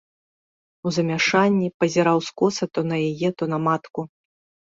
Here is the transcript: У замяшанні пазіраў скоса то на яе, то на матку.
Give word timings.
У 0.87 0.93
замяшанні 0.95 1.67
пазіраў 1.83 2.17
скоса 2.29 2.63
то 2.77 2.87
на 2.93 2.97
яе, 3.09 3.29
то 3.43 3.49
на 3.55 3.63
матку. 3.67 4.01